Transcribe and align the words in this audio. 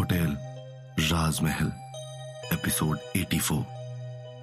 Hotel, 0.00 0.36
राजमहल, 1.00 1.66
episode 2.52 2.98
84 3.16 3.56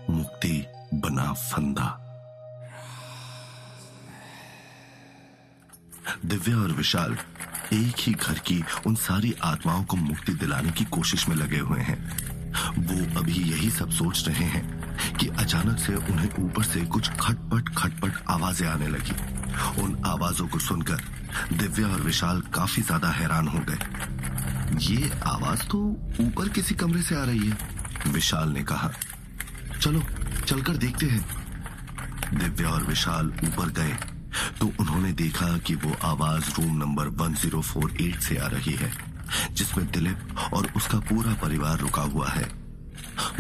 मुक्ति 0.09 0.65
बना 0.93 1.31
फंदा। 1.33 1.87
दिव्या 6.25 6.57
और 6.57 6.71
विशाल 6.71 7.17
एक 7.73 7.95
ही 7.99 8.13
घर 8.13 8.39
की 8.39 8.63
उन 8.87 8.95
सारी 8.95 9.33
आत्माओं 9.43 9.83
को 9.83 9.97
मुक्ति 9.97 10.33
दिलाने 10.35 10.71
की 10.71 10.85
कोशिश 10.91 11.27
में 11.29 11.35
लगे 11.35 11.59
हुए 11.59 11.79
हैं। 11.79 11.99
वो 12.77 13.19
अभी 13.19 13.41
यही 13.51 13.69
सब 13.69 13.89
सोच 13.89 14.27
रहे 14.27 14.45
हैं 14.45 14.65
कि 15.17 15.27
अचानक 15.27 15.79
से 15.79 15.95
उन्हें 15.95 16.29
ऊपर 16.39 16.63
से 16.63 16.85
कुछ 16.85 17.09
खटपट 17.09 17.75
खटपट 17.77 18.23
आवाज़ें 18.29 18.67
आने 18.67 18.87
लगी। 18.87 19.17
उन 19.81 20.01
आवाजों 20.05 20.47
को 20.47 20.59
सुनकर 20.59 21.01
दिव्या 21.53 21.87
और 21.87 22.01
विशाल 22.01 22.41
काफ़ी 22.53 22.83
ज़्यादा 22.83 23.11
हैरान 23.11 23.47
हो 23.47 23.59
गए। 23.59 24.35
ये 24.73 25.11
आवाज़ 25.25 25.63
तो 25.63 25.79
ऊपर 26.21 26.49
किसी 26.49 26.75
कमरे 26.75 27.01
से 27.01 27.15
आ 27.15 27.23
रही 27.23 27.47
है, 27.49 27.57
विशाल 28.07 28.49
ने 28.49 28.63
कहा। 28.63 28.89
चलो, 29.81 30.03
चलकर 30.47 30.77
देखते 30.77 31.05
हैं। 31.05 31.25
दिव्या 32.33 32.69
और 32.69 32.83
विशाल 32.83 33.27
ऊपर 33.43 33.69
गए 33.69 33.97
तो 34.59 34.71
उन्होंने 34.79 35.11
देखा 35.11 35.57
कि 35.57 35.75
वो 35.75 35.95
आवाज़ 36.03 36.49
रूम 36.51 36.77
नंबर 36.77 37.09
1048 37.09 38.19
से 38.19 38.37
आ 38.37 38.47
रही 38.47 38.73
है, 38.73 38.91
जिसमें 39.51 39.91
दिलीप 39.91 40.35
और 40.53 40.71
उसका 40.75 40.99
पूरा 40.99 41.33
परिवार 41.33 41.77
रुका 41.77 42.01
हुआ 42.01 42.29
है। 42.29 42.49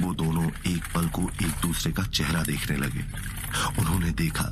वो 0.01 0.13
दोनों 0.13 0.49
एक 0.67 0.83
पल 0.95 1.07
को 1.07 1.29
एक 1.41 1.61
दूसरे 1.61 1.91
का 1.91 2.03
चेहरा 2.03 2.43
देखने 2.43 2.77
लगे। 2.77 3.05
उन्होंने 3.79 4.11
देखा 4.11 4.45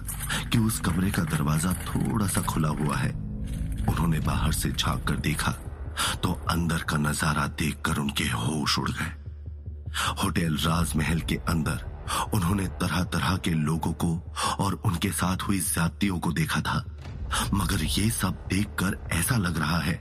कि 0.52 0.57
उस 0.57 0.80
कमरे 0.80 1.12
का 1.12 1.23
दरवाज़ा 1.23 1.73
थोड़ा 1.73 2.27
सा 2.27 2.41
खुला 2.41 2.70
हुआ 2.70 2.98
है। 2.98 3.12
उन्होंने 3.90 4.20
बाहर 4.20 4.52
से 4.52 4.71
झाँक 4.71 5.04
कर 5.04 5.16
देखा 5.16 5.55
तो 6.23 6.31
अंदर 6.49 6.84
का 6.90 6.98
नज़ारा 6.99 7.45
देखकर 7.59 7.98
उनके 7.98 8.23
होश 8.26 8.77
उड़ 8.80 8.90
गए। 8.90 9.12
होटल 10.24 10.55
राजमहल 10.57 11.20
के 11.21 11.35
अंदर 11.49 11.85
उन्होंने 12.34 12.68
तरह 12.82 13.04
तरह 13.13 13.35
के 13.38 13.51
लोगों 13.51 13.91
को 13.93 14.10
और 14.60 14.73
उनके 14.85 15.10
साथ 15.13 15.48
हुई 15.48 15.60
ज्यादतियों 15.62 16.20
को 16.20 16.32
देखा 16.32 16.62
था। 16.62 16.84
मगर 17.54 17.84
ये 17.84 18.10
सब 18.12 18.46
देखकर 18.49 18.98
ऐसा 19.12 19.38
लग 19.38 19.57
रहा 19.57 19.79
है, 19.79 19.99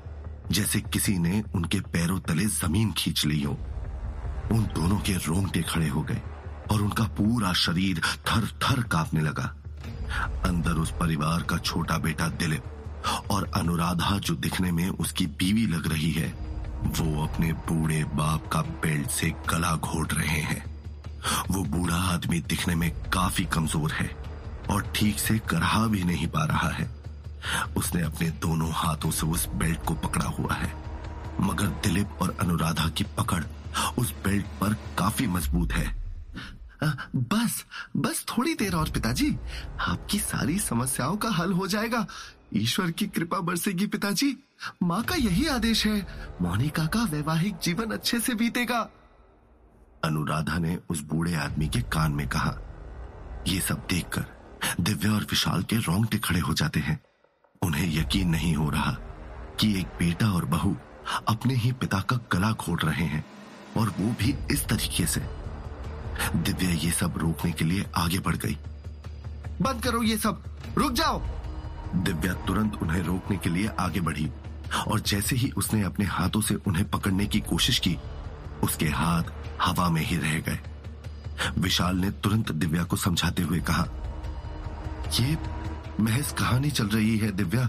जैसे 0.53 0.81
किसी 0.83 1.19
ने 1.19 1.43
उनके 1.55 1.81
पैरों 1.93 2.19
तले 2.21 2.45
ज़मीन 2.47 2.93
खींच 2.93 3.25
ली 3.27 3.43
हो। 3.43 3.53
उन 4.53 4.65
दोनों 4.75 4.99
के 4.99 5.13
रोंगटे 5.27 5.63
खड़े 5.63 5.89
हो 5.89 6.03
गए 6.03 6.21
और 6.73 6.83
उनका 6.83 7.05
पूरा 7.17 7.53
शरीर 7.53 8.01
थर 8.29 8.47
थर 8.63 8.83
कांपने 8.89 9.21
लगा। 9.21 9.45
अंदर 10.47 10.79
उस 10.79 10.91
परिवार 11.01 11.43
का 11.43 11.59
छोटा 11.59 11.99
बेटा 11.99 12.29
दिलीप 12.41 12.65
और 13.31 13.51
अनुराधा 13.57 14.19
जो 14.19 14.35
दिखने 14.37 14.73
में 14.73 14.89
उसकी 14.89 15.27
बीवी 15.39 15.67
लग 15.67 15.87
रही 15.93 16.11
है, 16.13 16.29
वो 16.81 17.23
अपने 17.23 17.53
बूढ़े 17.53 18.03
बाप 18.15 18.49
का 18.49 18.61
बेल्ट 18.83 19.11
से 19.11 19.31
गला 19.51 19.75
घोट 19.77 20.15
रहे 20.15 20.41
हैं। 20.43 20.65
वो 21.51 21.63
बूढ़ा 21.65 21.97
आदमी 22.13 22.41
दिखने 22.43 22.75
में 22.75 22.91
काफ़ी 23.13 23.45
कमज़ोर 23.53 23.93
है 23.93 24.11
और 24.71 24.93
ठीक 24.97 25.19
से 25.19 25.39
करहा 25.49 25.87
भी 25.87 26.03
नहीं 26.05 26.27
पा 26.29 26.45
रहा 26.45 26.69
है। 26.71 26.89
उसने 27.77 28.03
अपने 28.03 28.29
दोनों 28.43 28.71
हाथों 28.75 29.11
से 29.11 29.27
उस 29.27 29.47
बेल्ट 29.55 29.85
को 29.85 29.95
पकड़ा 30.03 30.27
हुआ 30.29 30.55
है, 30.55 30.73
मगर 31.41 31.67
दिलीप 31.83 32.23
और 32.23 32.37
अनुराधा 32.41 32.89
की 32.89 33.05
पकड़ 33.19 33.43
उस 33.99 34.13
बेल्ट 34.25 34.47
पर 34.61 34.75
काफ़ी 34.99 35.27
मज़बूत 35.27 35.73
है। 35.73 35.93
बस 37.17 37.65
बस 37.97 38.25
थोड़ी 38.29 38.55
देर 38.55 38.75
और 38.75 38.91
पिताजी, 38.91 39.31
आपकी 39.81 40.19
सारी 40.21 40.59
समस्याओं 40.59 41.17
का 41.17 41.29
हल 41.31 41.53
हो 41.53 41.67
जाएगा। 41.67 42.07
ईश्वर 42.53 42.91
की 42.91 43.07
कृपा 43.07 43.39
बरसेगी 43.41 43.87
पिताजी। 43.87 44.37
माँ 44.83 45.03
का 45.03 45.15
यही 45.15 45.47
आदेश 45.47 45.87
है। 45.87 46.07
मोनिका 46.43 46.87
का 46.87 47.05
वैवाहिक 47.05 47.57
जीवन 47.59 47.91
अच्छे 47.91 48.21
से 48.21 48.35
बीतेगा। 48.35 48.79
अनुराधा 50.05 50.59
ने 50.59 50.79
उस 50.91 51.01
बूढ़े 51.01 51.35
आदमी 51.35 51.69
के 51.69 51.81
कान 51.83 52.13
में 52.13 52.29
कहा, 52.29 52.55
ये 53.47 53.61
सब 53.61 53.87
देखकर 53.91 54.25
दिव्या 54.81 55.13
और 55.13 55.23
विशाल 55.23 55.63
के 55.63 55.77
रोंगटे 55.77 56.19
खड़े 56.19 56.41
हो 56.41 56.55
जाते 56.55 56.81
हैं। 56.81 57.01
उन्हें 57.63 57.95
यकीन 57.95 58.29
नहीं 58.29 58.55
हो 58.55 58.71
रहा 58.71 58.93
कि 59.61 59.81
एक 59.81 59.87
बेटा 59.99 60.31
और 60.33 60.45
बहू 60.45 60.77
अपने 61.29 61.55
ही 61.55 61.73
पिता 61.73 62.01
का 62.01 62.17
गला 62.33 62.51
घोट 62.53 62.85
रहे 62.85 63.05
हैं 63.05 63.25
और 63.77 63.89
वो 63.89 64.15
भी 64.19 64.35
इस 64.51 64.65
तरीके 64.65 65.07
से। 65.07 65.21
दिव्या 66.37 66.71
ये 66.71 66.91
सब 66.91 67.19
रोकने 67.19 67.53
के 67.53 67.65
लिए 67.65 67.85
आगे 67.97 68.19
बढ़ 68.19 68.37
गई। 68.37 68.59
बंद 69.63 69.83
करो 69.83 70.03
ये 70.03 70.17
सब। 70.19 70.45
रुक 70.79 70.93
जाओ। 70.93 71.23
दिव्या 71.95 72.33
तुरंत 72.47 72.75
उन्हें 72.83 73.03
रोकने 73.03 73.37
के 73.37 73.51
लिए 73.51 73.69
आगे 73.81 74.01
बढ़ी 74.01 74.29
और 74.89 75.01
जैसे 75.01 75.37
ही 75.37 75.51
उसने 75.51 75.83
अपने 75.83 76.05
हाथों 76.05 76.41
से 76.41 76.55
उन्हें 76.55 76.89
पकड़ने 76.91 77.27
की 77.27 77.41
कोशिश 77.41 77.79
की, 77.79 77.97
उसके 78.63 78.87
हाथ 78.87 79.23
हवा 79.63 79.89
में 79.89 80.03
ही 80.03 80.17
रह 80.17 80.39
गए। 80.41 80.59
विशाल 81.59 81.97
ने 81.97 82.11
तुरंत 82.11 82.53
दिव्या 82.53 82.85
को 82.85 82.97
समझाते 82.97 83.43
हुए 83.43 83.61
कहा, 83.61 83.87
ये 85.21 85.37
महज 86.01 86.33
कहानी 86.33 86.71
चल 86.71 86.87
रही 86.87 87.17
है 87.19 87.31
दिव्या, 87.33 87.69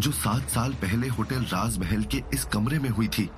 जो 0.00 0.10
सात 0.12 0.48
साल 0.48 0.72
पहले 0.72 1.08
होटल 1.08 1.42
राजमहल 1.44 2.04
के 2.04 2.22
इस 2.34 2.44
कमरे 2.44 2.78
में 2.78 2.90
हुई 2.90 3.08
थी। 3.08 3.28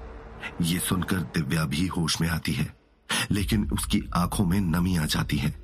ये 0.63 0.79
सुनकर 0.79 1.21
दिव्या 1.35 1.65
भी 1.65 1.87
होश 1.87 2.21
में 2.21 2.29
आती 2.29 2.53
है, 2.53 2.73
लेकिन 3.31 3.71
उसकी 3.73 4.03
आँखों 4.15 4.45
में 4.47 4.61
नमी 4.61 4.97
आ 4.97 5.05
जाती 5.07 5.37
है। 5.37 5.55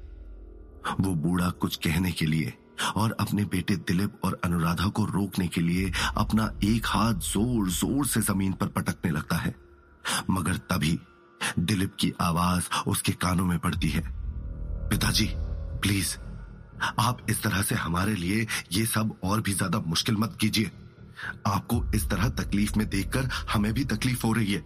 वो 1.00 1.15
बूढ़ा 1.15 1.50
कुछ 1.50 1.77
कहने 1.77 2.12
के 2.12 2.27
लिए 2.27 2.54
और 2.96 3.16
अपने 3.20 3.44
बेटे 3.44 3.76
दिलीप 3.76 4.24
और 4.24 4.41
अनुराधा 4.44 4.88
को 4.88 5.04
रोकने 5.04 5.46
के 5.48 5.60
लिए 5.60 5.92
अपना 6.16 6.50
एक 6.64 6.86
हाथ 6.86 7.14
ज़ोर 7.24 7.68
ज़ोर 7.70 8.06
से 8.06 8.20
ज़मीन 8.22 8.52
पर 8.52 8.66
पटकने 8.68 9.10
लगता 9.10 9.36
है। 9.36 9.54
मगर 10.30 10.56
तभी 10.70 10.98
दिलीप 11.58 11.94
की 12.00 12.12
आवाज़ 12.20 12.68
उसके 12.86 13.12
कानों 13.12 13.46
में 13.46 13.58
पड़ती 13.58 13.88
है। 13.88 14.02
पिताजी, 14.91 15.26
प्लीज़, 15.82 16.16
आप 17.00 17.26
इस 17.30 17.42
तरह 17.42 17.62
से 17.62 17.74
हमारे 17.74 18.14
लिए 18.14 18.46
ये 18.72 18.84
सब 18.86 19.14
और 19.24 19.41
भी 19.41 19.52
ज़्यादा 19.52 19.78
मुश्किल 19.78 20.16
मत 20.16 20.36
कीजिए। 20.41 20.70
आपको 21.47 21.82
इस 21.94 22.08
तरह 22.10 22.28
तकलीफ़ 22.28 22.78
में 22.78 22.88
देखकर 22.88 23.28
हमें 23.52 23.72
भी 23.72 23.84
तकलीफ़ 23.84 24.26
हो 24.26 24.32
रही 24.32 24.52
है। 24.52 24.64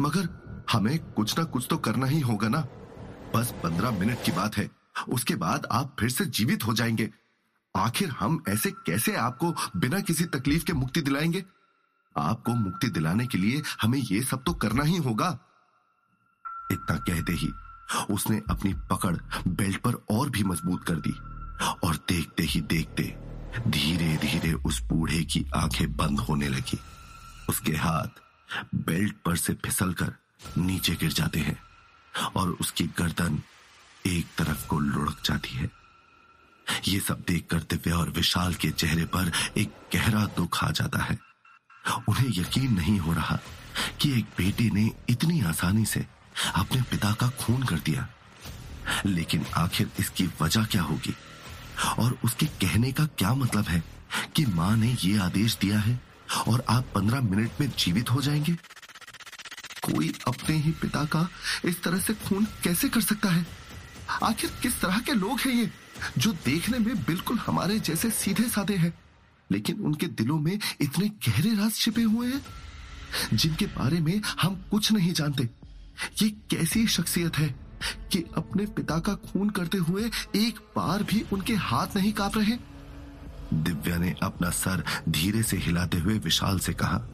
मगर 0.00 0.28
हमें 0.72 0.98
कुछ 1.12 1.38
ना 1.38 1.44
कुछ 1.44 1.66
तो 1.70 1.76
करना 1.78 2.06
ही 2.06 2.20
होगा 2.20 2.48
ना। 2.48 2.60
बस 3.34 3.54
पंद्रह 3.62 3.90
मिनट 3.90 4.22
की 4.24 4.32
बात 4.32 4.56
है, 4.56 4.68
उसके 5.08 5.34
बाद 5.34 5.66
आप 5.72 5.96
फिर 6.00 6.10
से 6.10 6.24
जीवित 6.26 6.66
हो 6.66 6.74
जाएँगे। 6.74 7.10
आखिर 7.74 8.10
हम 8.10 8.42
ऐसे 8.48 8.70
कैसे 8.86 9.14
आपको 9.16 9.54
बिना 9.76 10.00
किसी 10.00 10.24
तकलीफ़ 10.24 10.64
के 10.64 10.72
मुक्ति 10.72 11.00
दिलाएँगे? 11.00 11.44
आपको 12.16 12.54
मुक्ति 12.54 12.88
दिलाने 12.88 13.26
के 13.26 13.38
लिए 13.38 13.62
हमें 13.82 13.98
यह 13.98 14.22
सब 14.22 14.42
तो 14.44 14.52
करना 14.54 14.82
ही 14.82 14.96
होगा। 14.96 15.28
इतना 16.72 16.96
कहते 16.96 17.32
ही 17.32 17.52
उसने 18.10 18.40
अपनी 18.50 18.74
पकड़ 18.90 19.16
बेल्ट 19.48 19.80
पर 19.80 19.94
और 20.10 20.30
भी 20.30 20.44
मज़बूत 20.44 20.84
कर 20.84 20.94
दी 20.96 21.12
और 21.86 21.96
देखते 22.08 22.42
ही 22.42 22.60
देखते 22.60 23.14
धीरे 23.68 24.16
धीरे 24.16 24.52
उस 24.52 24.82
बूढ़े 24.82 25.22
की 25.24 25.44
आँखें 25.56 25.96
बंद 25.96 26.20
होने 26.20 26.48
लगी। 26.48 26.78
उसके 27.48 27.72
हाथ 27.72 28.22
बेल्ट 28.74 29.14
पर 29.24 29.36
से 29.36 29.54
फिसलकर 29.54 30.14
नीचे 30.58 30.94
गिर 30.94 31.12
जाते 31.12 31.40
हैं 31.40 31.58
और 32.36 32.50
उसकी 32.50 32.84
गर्दन 32.98 33.40
एक 34.06 34.26
तरफ़ 34.38 34.66
को 34.68 34.78
लुढ़क 34.78 35.16
जाती 35.24 35.56
है। 35.56 35.83
ये 36.88 37.00
सब 37.00 37.24
देखकर 37.28 37.58
दिव्या 37.58 37.96
और 37.96 38.10
विशाल 38.10 38.54
के 38.54 38.70
चेहरे 38.70 39.04
पर 39.04 39.32
एक 39.56 39.72
गहरा 39.94 40.24
दुख 40.26 40.64
आ 40.64 40.70
जाता 40.70 41.02
है। 41.02 41.18
उन्हें 42.08 42.26
यकीन 42.28 42.74
नहीं 42.74 42.98
हो 42.98 43.12
रहा 43.12 43.38
कि 44.00 44.18
एक 44.18 44.24
बेटे 44.38 44.70
ने 44.70 44.90
इतनी 45.08 45.40
आसानी 45.40 45.84
से 45.84 46.06
अपने 46.54 46.82
पिता 46.82 47.12
का 47.12 47.28
खून 47.28 47.62
कर 47.62 47.78
दिया। 47.78 48.08
लेकिन 49.06 49.46
आखिर 49.56 49.90
इसकी 50.00 50.28
वजह 50.42 50.64
क्या 50.64 50.82
होगी? 50.82 51.14
और 51.98 52.18
उसके 52.24 52.46
कहने 52.46 52.92
का 52.92 53.04
क्या 53.04 53.34
मतलब 53.34 53.68
है 53.68 53.82
कि 54.36 54.46
माँ 54.46 54.76
ने 54.76 54.96
ये 55.04 55.18
आदेश 55.18 55.56
दिया 55.56 55.78
है 55.78 56.00
और 56.48 56.64
आप 56.68 56.84
पंद्रह 56.94 57.20
मिनट 57.20 57.50
में 57.60 57.72
जीवित 57.78 58.10
हो 58.10 58.22
जाएँगे? 58.22 58.54
कोई 59.84 60.14
अपने 60.28 60.56
ही 60.56 60.70
पिता 60.70 61.04
का 61.04 61.28
इस 61.64 61.82
तरह 61.82 61.98
से 61.98 62.14
खून 62.14 62.44
कैसे 62.44 62.88
कर 62.88 63.00
सकता 63.00 63.28
है? 63.28 63.46
आखिर 64.22 64.50
किस 64.62 64.80
तरह 64.80 64.98
के 64.98 65.12
लोग 65.12 65.40
हैं 65.40 65.52
ये? 65.52 65.70
जो 66.18 66.32
देखने 66.32 66.78
में 66.78 66.96
बिल्कुल 66.96 67.38
हमारे 67.38 67.78
जैसे 67.78 68.10
सीधे 68.10 68.48
साधे 68.48 68.76
हैं, 68.76 68.92
लेकिन 69.50 69.80
उनके 69.80 70.06
दिलों 70.06 70.38
में 70.38 70.58
इतने 70.80 71.08
गहरे 71.08 71.54
राज 71.54 71.74
छिपे 71.74 72.02
हुए 72.02 72.28
हैं, 72.28 72.40
जिनके 73.34 73.66
बारे 73.66 74.00
में 74.00 74.20
हम 74.40 74.64
कुछ 74.70 74.92
नहीं 74.92 75.12
जानते। 75.12 75.48
ये 76.22 76.30
कैसी 76.30 76.86
शख्सियत 76.86 77.38
है 77.38 77.54
कि 78.12 78.24
अपने 78.36 78.66
पिता 78.66 78.98
का 78.98 79.14
खून 79.14 79.50
करते 79.50 79.78
हुए 79.78 80.10
एक 80.36 80.58
बार 80.76 81.02
भी 81.02 81.24
उनके 81.32 81.54
हाथ 81.54 81.96
नहीं 81.96 82.12
काँप 82.12 82.38
रहे? 82.38 82.56
दिव्या 83.54 83.96
ने 83.96 84.14
अपना 84.22 84.50
सर 84.50 84.84
धीरे 85.08 85.42
से 85.42 85.56
हिलाते 85.56 85.98
हुए 85.98 86.18
विशाल 86.18 86.58
से 86.58 86.72
कहा। 86.72 87.08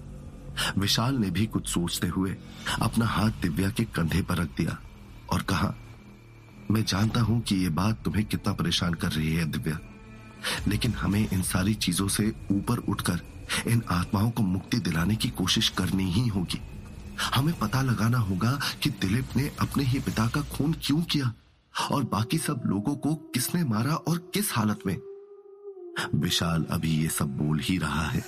विशाल 0.78 1.14
ने 1.14 1.30
भी 1.30 1.46
कुछ 1.46 1.68
सोचते 1.68 2.06
हुए 2.06 2.36
अपना 2.82 3.06
हाथ 3.06 3.30
दिव्या 3.30 3.70
के 3.70 3.84
कंधे 3.84 4.22
पर 4.22 4.34
रख 4.34 4.56
दिया 4.56 4.78
और 5.32 5.42
कहा 5.42 5.74
मैं 6.70 6.84
जानता 6.84 7.20
हूँ 7.20 7.40
कि 7.40 7.56
यह 7.56 7.70
बात 7.70 8.02
तुम्हें 8.04 8.24
कितना 8.24 8.52
परेशान 8.52 8.94
कर 8.94 9.08
रही 9.08 9.34
है, 9.34 9.44
दिव्या। 9.44 9.78
लेकिन 10.68 10.92
हमें 10.92 11.28
इन 11.32 11.42
सारी 11.42 11.74
चीज़ों 11.74 12.08
से 12.08 12.32
ऊपर 12.52 12.78
उठकर, 12.88 13.20
इन 13.68 13.82
आत्माओं 13.90 14.30
को 14.30 14.42
मुक्ति 14.42 14.78
दिलाने 14.78 15.16
की 15.16 15.28
कोशिश 15.30 15.68
करनी 15.68 16.10
ही 16.12 16.26
होगी। 16.28 16.60
हमें 17.34 17.54
पता 17.58 17.82
लगाना 17.82 18.18
होगा 18.18 18.58
कि 18.82 18.90
दिलीप 18.90 19.36
ने 19.36 19.50
अपने 19.60 19.84
ही 19.84 19.98
पिता 20.00 20.26
का 20.26 20.40
खून 20.52 20.74
क्यों 20.82 21.00
किया, 21.02 21.32
और 21.74 22.04
बाकी 22.04 22.38
सब 22.38 22.62
लोगों 22.66 22.94
को 22.96 23.14
किसने 23.34 23.64
मारा 23.64 23.94
और 23.94 24.18
किस 24.34 24.52
हालत 24.52 24.86
में। 24.86 24.96
विशाल 26.14 26.64
अभी 26.70 26.90
ये 27.02 27.08
सब 27.08 27.36
बोल 27.36 27.60
ही 27.60 27.78
रहा 27.78 28.06
है 28.06 28.22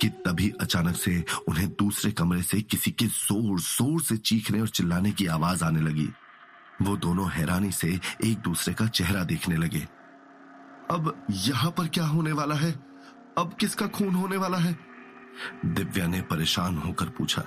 कि 0.00 0.08
तभी 0.26 0.52
अचानक 0.60 0.96
से 0.96 1.24
उन्हें 1.48 1.68
दूसरे 1.68 2.10
कमरे 2.12 2.42
से 2.42 2.60
किसी 2.62 2.90
के 2.90 3.06
ज़ोर 3.06 3.60
ज़ोर 3.60 4.02
से 4.02 4.16
चीखने 4.16 4.60
और 4.60 4.68
चिल्लाने 4.68 5.10
की 5.10 5.26
आवाज़ 5.26 5.64
आने 5.64 5.80
लगी। 5.80 6.08
वो 6.82 6.96
दोनों 6.96 7.30
हैरानी 7.30 7.72
से 7.72 8.00
एक 8.24 8.38
दूसरे 8.38 8.74
का 8.74 8.86
चेहरा 8.86 9.24
देखने 9.24 9.56
लगे। 9.56 9.88
अब 10.90 11.26
यहाँ 11.30 11.70
पर 11.70 11.86
क्या 11.86 12.06
होने 12.06 12.32
वाला 12.32 12.54
है? 12.54 12.72
अब 13.38 13.56
किसका 13.60 13.86
खून 13.86 14.14
होने 14.14 14.36
वाला 14.36 14.58
है? 14.58 14.78
दिव्या 15.64 16.06
ने 16.06 16.20
परेशान 16.20 16.78
होकर 16.78 17.06
पूछा। 17.06 17.42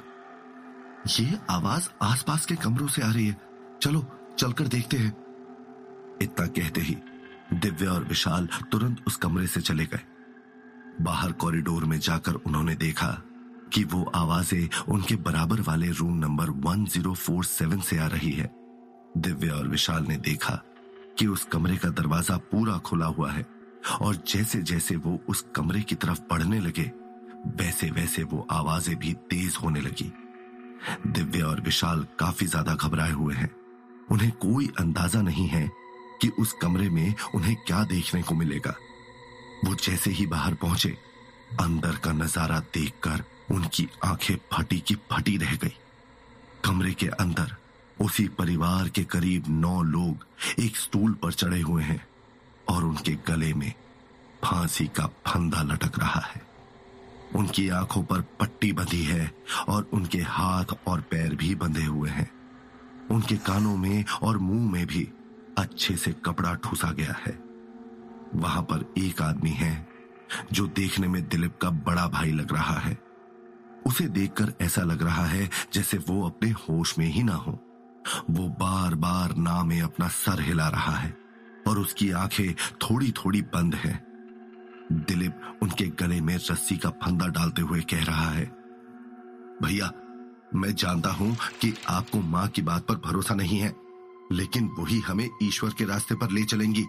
ये 1.20 1.40
आवाज़ 1.50 1.90
आसपास 2.02 2.46
के 2.46 2.56
कमरों 2.56 2.88
से 2.88 3.02
आ 3.02 3.12
रही 3.12 3.28
है। 3.28 3.42
चलो, 3.82 4.12
चलकर 4.40 4.68
देखते 4.68 4.98
हैं। 4.98 5.18
इतना 6.22 6.48
कहते 6.48 6.82
ही 6.82 6.98
दिव्या 7.54 7.92
और 7.92 8.04
विशाल 8.04 8.50
तुरंत 8.72 9.04
उस 9.08 9.16
कमरे 9.16 9.48
से 9.48 9.62
चले 9.62 9.86
गए। 9.86 10.00
बाहर 11.02 11.32
कॉरिडोर 11.32 11.86
में 11.86 12.00
जाकर 12.00 12.34
उन्होंने 12.34 12.76
देखा 12.76 13.22
कि 13.74 13.84
वो 13.84 14.12
आवाज़ें 14.16 14.70
उनके 14.88 15.16
बराबर 15.16 15.62
वाले 15.62 15.90
रूम 15.90 16.18
नंबर 16.18 16.50
1047 16.50 17.82
से 17.82 17.98
आ 17.98 18.08
रही 18.08 18.32
है। 18.32 18.65
दिव्या 19.18 19.56
और 19.56 19.68
विशाल 19.68 20.06
ने 20.06 20.18
देखा 20.18 20.62
कि 21.20 21.28
उस 21.28 21.44
कमरे 21.44 21.78
का 21.78 21.90
दरवाज़ा 21.90 22.38
पूरा 22.52 22.78
खुला 22.78 23.06
हुआ 23.06 23.32
है 23.32 23.46
और 24.02 24.16
जैसे 24.28 24.62
जैसे 24.62 24.96
वो 24.96 25.20
उस 25.30 25.46
कमरे 25.56 25.82
की 25.82 25.96
तरफ़ 25.96 26.20
बढ़ने 26.30 26.60
लगे 26.60 26.92
वैसे 27.58 27.90
वैसे 27.92 28.24
वो 28.24 28.46
आवाज़ें 28.52 28.96
भी 28.96 29.14
तेज 29.30 29.58
होने 29.64 29.82
लगी। 29.82 30.12
दिव्या 31.08 31.46
और 31.48 31.62
विशाल 31.62 32.06
काफ़ी 32.20 32.48
ज़्यादा 32.48 32.76
घबराए 32.76 33.12
हुए 33.12 33.36
हैं। 33.36 33.50
उन्हें 34.12 34.32
कोई 34.32 34.68
अंदाज़ा 34.80 35.22
नहीं 35.22 35.48
है 35.48 35.70
कि 36.22 36.30
उस 36.40 36.54
कमरे 36.62 36.90
में 36.90 37.14
उन्हें 37.36 37.56
क्या 37.68 37.84
देखने 37.84 38.22
को 38.22 38.36
मिलेगा। 38.36 38.76
वो 39.66 39.76
जैसे 39.76 40.12
ही 40.12 40.26
बाहर 40.26 40.54
पहुँचे, 40.54 40.90
अंदर 41.60 41.96
का 41.96 42.12
नज़ारा 42.14 42.60
देखकर 42.74 43.24
उनकी 43.52 43.88
आँखें 44.06 44.36
फटी 44.54 44.80
की 44.80 44.96
फटी 45.12 45.38
रह 45.38 45.56
गई। 45.56 45.76
कमरे 46.66 46.94
के 46.94 47.08
अंदर 47.08 47.56
उसी 48.02 48.28
परिवार 48.28 48.90
के 48.90 49.04
करीब 49.04 49.44
नौ 49.50 49.84
लोग 49.84 50.26
एक 50.60 50.78
स्टूल 50.78 51.14
पर 51.14 51.34
चढ़े 51.34 51.62
हुए 51.62 51.84
हैं 51.84 52.08
और 52.70 52.84
उनके 52.84 53.16
गले 53.28 53.54
में 53.54 53.74
फांसी 54.44 54.88
का 54.88 55.06
फंदा 55.06 55.62
लटक 55.62 56.00
रहा 56.00 56.20
है। 56.20 56.42
उनकी 57.36 57.70
आँखों 57.70 58.04
पर 58.04 58.22
पट्टी 58.22 58.74
बंधी 58.74 59.04
है 59.04 59.32
और 59.68 59.90
उनके 59.94 60.18
हाथ 60.18 60.66
और 60.88 61.02
पैर 61.02 61.36
भी 61.36 61.56
बंधे 61.56 61.86
हुए 61.86 62.10
हैं। 62.10 62.32
उनके 63.12 63.36
कानों 63.36 63.78
में 63.78 64.06
और 64.24 64.38
मुँह 64.38 64.72
में 64.72 64.86
भी 64.86 65.08
अच्छे 65.58 65.96
से 65.96 66.12
कपड़ा 66.12 66.54
ठूसा 66.54 66.92
गया 66.92 67.16
है। 67.28 67.40
वहाँ 68.36 68.64
पर 68.64 68.94
एक 68.98 69.22
आदमी 69.22 69.50
है 69.50 69.88
जो 70.54 70.68
देखने 70.68 71.08
में 71.08 71.28
दिलीप 71.28 71.58
का 71.62 71.70
बड़ा 71.70 72.08
भाई 72.08 72.32
लग 72.32 72.54
रहा 72.54 72.80
है। 72.80 72.98
उसे 73.86 74.08
देखकर 74.08 74.54
ऐसा 74.62 74.82
लग 74.82 75.04
रहा 75.04 75.26
है 75.26 75.50
जैसे 75.74 75.98
वो 75.98 76.28
अपने 76.28 76.50
होश 76.50 76.98
में 77.00 77.08
ही 77.08 77.24
ना 77.24 77.36
हो। 77.36 77.65
वो 78.30 78.48
बार 78.60 78.96
बार 78.96 79.36
ना 79.36 79.62
में 79.63 79.80
अपना 79.81 80.07
सर 80.07 80.42
हिला 80.42 80.68
रहा 80.69 80.96
है 80.96 81.16
और 81.68 81.80
उसकी 81.80 82.10
आँखें 82.13 82.54
थोड़ी 82.81 83.12
थोड़ी 83.18 83.42
बंद 83.54 83.75
हैं। 83.75 84.00
दिलीप 84.92 85.60
उनके 85.62 85.86
गले 86.00 86.19
में 86.22 86.36
रस्सी 86.36 86.78
का 86.78 86.90
फंदा 87.04 87.28
डालते 87.28 87.62
हुए 87.62 87.81
कह 87.81 88.04
रहा 88.04 88.30
है, 88.30 88.46
भैया, 89.63 89.92
मैं 90.56 90.74
जानता 90.75 91.10
हूँ 91.12 91.36
कि 91.62 91.74
आपको 91.90 92.19
माँ 92.19 92.48
की 92.48 92.62
बात 92.62 92.86
पर 92.88 92.96
भरोसा 93.06 93.36
नहीं 93.36 93.60
है, 93.60 93.74
लेकिन 94.31 94.68
वही 94.80 95.00
हमें 95.00 95.30
ईश्वर 95.44 95.69
के 95.69 95.86
रास्ते 95.86 96.16
पर 96.16 96.31
ले 96.31 96.44
चलेंगी। 96.44 96.86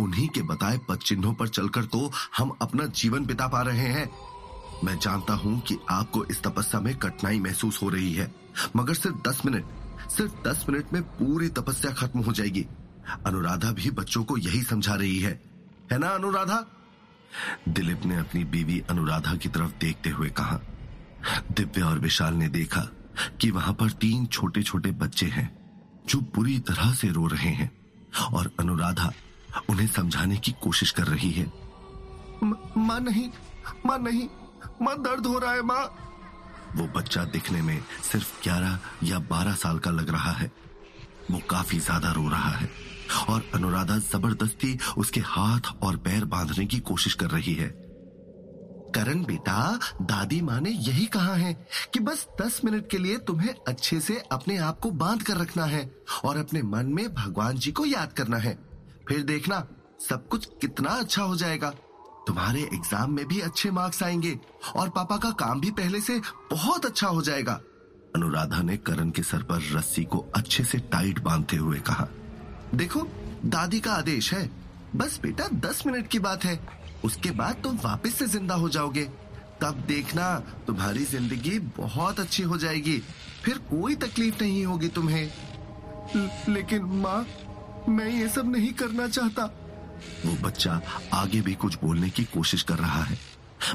उन्हीं 0.00 0.28
के 0.28 0.42
बताए 0.42 0.78
पद 0.88 0.98
चिन्हों 0.98 1.32
पर 1.34 1.48
चलकर 1.48 1.84
तो 1.84 2.10
हम 2.36 2.56
अपना 2.62 2.86
जीवन 2.94 3.24
बिता 3.26 3.46
पा 3.48 3.62
रहे 3.62 3.88
हैं। 3.88 4.10
मैं 4.84 4.98
जानता 4.98 5.34
हूँ 5.34 5.58
कि 5.60 5.78
आपको 5.90 6.24
इस 6.24 6.42
तपस्या 6.42 6.80
में 6.80 6.94
कठिनाई 6.96 7.40
महसूस 7.40 7.82
हो 7.82 7.88
रही 7.88 8.12
है, 8.12 8.32
मगर 8.76 8.94
सिर्फ़ 8.94 9.16
दस 9.28 9.42
मिनट। 9.46 9.64
सिर्फ़ 10.10 10.48
दस 10.48 10.66
मिनट 10.68 10.92
में 10.92 11.02
पूरी 11.02 11.48
तपस्या 11.48 11.90
खत्म 11.90 12.20
हो 12.20 12.32
जाएगी। 12.32 12.66
अनुराधा 13.26 13.72
भी 13.72 13.90
बच्चों 13.90 14.24
को 14.24 14.36
यही 14.36 14.62
समझा 14.62 14.94
रही 14.94 15.18
है। 15.18 15.42
है 15.92 15.98
ना, 15.98 16.08
अनुराधा? 16.08 16.66
दिलीप 17.68 18.04
ने 18.04 18.16
अपनी 18.16 18.44
बीवी 18.44 18.82
अनुराधा 18.90 19.34
की 19.34 19.48
तरफ़ 19.48 19.70
देखते 19.80 20.10
हुए 20.10 20.30
कहा। 20.30 20.60
दिव्या 21.52 21.86
और 21.86 21.98
विशाल 21.98 22.34
ने 22.34 22.48
देखा 22.48 22.80
कि 23.40 23.50
वहाँ 23.50 23.74
पर 23.74 23.90
तीन 23.90 24.26
छोटे 24.26 24.62
छोटे 24.62 24.90
बच्चे 24.90 25.26
हैं, 25.26 25.58
जो 26.06 26.20
बुरी 26.20 26.58
तरह 26.58 26.92
से 26.92 27.08
रो 27.08 27.26
रहे 27.26 27.50
हैं, 27.50 27.76
और 28.34 28.52
अनुराधा 28.60 29.12
उन्हें 29.70 29.86
समझाने 29.86 30.36
की 30.36 30.54
कोशिश 30.62 30.90
कर 30.90 31.06
रही 31.06 31.30
है। 31.30 31.52
माँ 32.76 33.00
नहीं 33.00 33.30
माँ 33.86 33.98
नहीं, 33.98 34.28
माँ 34.82 35.02
दर्द 35.02 35.26
हो 35.26 35.38
रहा 35.38 35.52
है, 35.52 35.62
माँ। 35.62 36.05
वो 36.76 36.86
बच्चा 36.96 37.24
दिखने 37.24 37.62
में 37.62 37.80
सिर्फ़ 38.12 38.32
ग्यारह 38.42 38.78
या 39.04 39.18
बारह 39.30 39.54
साल 39.54 39.78
का 39.78 39.90
लग 39.90 40.10
रहा 40.10 40.32
है। 40.32 40.50
वो 41.30 41.40
काफ़ी 41.50 41.78
ज़्यादा 41.78 42.12
रो 42.12 42.28
रहा 42.28 42.50
है 42.50 42.68
और 43.28 43.50
अनुराधा 43.54 43.96
ज़बरदस्ती 43.98 44.78
उसके 44.98 45.20
हाथ 45.20 45.72
और 45.82 45.96
पैर 45.96 46.24
बांधने 46.24 46.66
की 46.66 46.78
कोशिश 46.80 47.14
कर 47.14 47.30
रही 47.30 47.54
है। 47.54 47.68
करण 48.94 49.22
बेटा, 49.24 49.78
दादी 50.02 50.40
माँ 50.40 50.60
ने 50.60 50.70
यही 50.70 51.06
कहा 51.06 51.34
है 51.34 51.52
कि 51.94 52.00
बस 52.00 52.26
दस 52.40 52.60
मिनट 52.64 52.88
के 52.90 52.98
लिए 52.98 53.16
तुम्हें 53.18 53.54
अच्छे 53.68 54.00
से 54.00 54.18
अपने 54.32 54.56
आप 54.58 54.78
को 54.80 54.90
बाँध 54.92 55.22
कर 55.22 55.36
रखना 55.36 55.64
है 55.64 55.90
और 56.24 56.36
अपने 56.36 56.62
मन 56.62 56.86
में 56.86 57.08
भगवान 57.14 57.58
जी 57.58 57.72
को 57.72 57.84
याद 57.86 58.12
करना 58.12 58.36
है। 58.36 58.58
फिर 59.08 59.22
देखना 59.22 59.66
सब 60.08 60.28
कुछ 60.28 60.48
कितना 60.60 60.90
अच्छा 60.90 61.22
हो 61.22 61.36
जाएगा। 61.36 61.72
तुम्हारे 62.26 62.60
एग्ज़ाम 62.62 63.12
में 63.12 63.24
भी 63.26 63.40
अच्छे 63.40 63.70
मार्क्स 63.70 64.02
आएँगे 64.02 64.38
और 64.76 64.88
पापा 64.88 65.16
का 65.16 65.30
काम 65.30 65.60
भी 65.60 65.70
पहले 65.70 66.00
से 66.00 66.20
बहुत 66.50 66.86
अच्छा 66.86 67.08
हो 67.08 67.22
जाएगा। 67.22 67.60
अनुराधा 68.16 68.62
ने 68.62 68.76
करण 68.76 69.10
के 69.10 69.22
सर 69.22 69.42
पर 69.42 69.60
रस्सी 69.72 70.04
को 70.04 70.18
अच्छे 70.36 70.64
से 70.64 70.78
टाइट 70.78 71.18
बांधते 71.18 71.56
हुए 71.56 71.78
कहा, 71.78 72.06
देखो, 72.74 73.06
दादी 73.44 73.80
का 73.80 73.92
आदेश 73.92 74.32
है। 74.34 74.50
बस 74.96 75.18
बेटा, 75.22 75.48
दस 75.48 75.82
मिनट 75.86 76.08
की 76.08 76.18
बात 76.18 76.44
है। 76.44 76.58
उसके 77.04 77.30
बाद 77.30 77.56
तुम 77.62 77.76
वापस 77.76 78.14
से 78.14 78.26
ज़िंदा 78.26 78.54
हो 78.54 78.68
जाओगे। 78.68 79.04
तब 79.60 79.84
देखना, 79.86 80.38
तुम्हारी 80.66 81.04
ज़िंदगी 81.04 81.58
बहुत 81.76 82.20
अच्छी 82.20 82.42
हो 82.42 82.56
जाएगी। 82.56 82.98
फिर 83.42 83.58
कोई 83.70 83.94
तकलीफ़ 83.94 84.42
नहीं 84.42 84.64
होगी 84.64 84.88
तुम्हें। 84.88 85.30
लेकिन 86.48 86.82
माँ, 86.82 87.26
मैं 87.88 88.08
ये 88.08 88.28
सब 88.28 88.50
नहीं 88.52 88.72
करना 88.72 89.08
चाहता। 89.08 89.50
वो 90.24 90.32
बच्चा 90.42 90.80
आगे 91.14 91.40
भी 91.40 91.54
कुछ 91.54 91.78
बोलने 91.82 92.10
की 92.10 92.24
कोशिश 92.24 92.62
कर 92.62 92.78
रहा 92.78 93.02
है। 93.02 93.18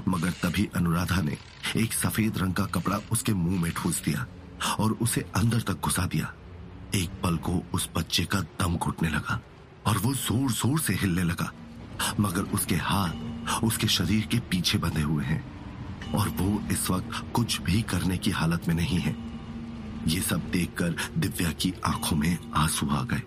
मगर 0.07 0.31
तभी 0.41 0.67
अनुराधा 0.75 1.21
ने 1.21 1.37
एक 1.77 1.93
सफ़ेद 1.93 2.37
रंग 2.37 2.53
का 2.53 2.65
कपड़ा 2.73 2.99
उसके 3.11 3.33
मुँह 3.33 3.61
में 3.61 3.71
ठूस 3.71 4.01
दिया 4.05 4.25
और 4.79 4.91
उसे 5.01 5.25
अंदर 5.35 5.61
तक 5.61 5.81
घुसा 5.81 6.05
दिया। 6.05 6.33
एक 6.95 7.09
पल 7.23 7.37
को 7.37 7.61
उस 7.73 7.89
बच्चे 7.95 8.23
का 8.25 8.39
दम 8.59 8.75
घुटने 8.77 9.09
लगा 9.09 9.39
और 9.87 9.97
वो 9.97 10.13
ज़ोर 10.13 10.51
ज़ोर 10.51 10.79
से 10.79 10.93
हिलने 10.93 11.23
लगा। 11.23 11.51
मगर 12.19 12.41
उसके 12.53 12.75
हाथ, 12.75 13.63
उसके 13.63 13.87
शरीर 13.87 14.25
के 14.25 14.39
पीछे 14.49 14.77
बंधे 14.77 15.01
हुए 15.01 15.23
हैं 15.25 15.43
और 16.13 16.29
वो 16.29 16.61
इस 16.71 16.89
वक्त 16.89 17.31
कुछ 17.33 17.61
भी 17.61 17.81
करने 17.81 18.17
की 18.17 18.31
हालत 18.31 18.67
में 18.67 18.75
नहीं 18.75 18.99
है। 18.99 19.15
ये 20.07 20.21
सब 20.21 20.49
देखकर 20.51 20.95
दिव्या 21.17 21.51
की 21.51 21.73
आँखों 21.85 22.17
में 22.17 22.37
आँसू 22.55 22.89
आ 22.89 23.03
गए 23.03 23.21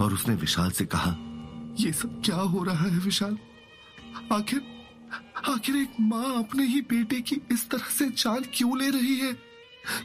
और 0.00 0.12
उसने 0.12 0.34
विशाल 0.34 0.70
से 0.70 0.84
कहा 0.84 1.10
ये 1.78 1.92
सब 1.92 2.20
क्या 2.24 2.36
हो 2.36 2.62
रहा 2.64 2.84
है 2.84 2.98
विशाल? 2.98 3.36
आखिर 4.32 4.62
आखिर 5.48 5.76
एक 5.76 5.96
माँ 6.00 6.38
अपने 6.38 6.64
ही 6.66 6.80
बेटे 6.80 7.20
की 7.20 7.36
इस 7.52 7.68
तरह 7.70 7.88
से 7.90 8.08
जान 8.12 8.44
क्यों 8.54 8.78
ले 8.78 8.88
रही 8.90 9.16
है? 9.16 9.32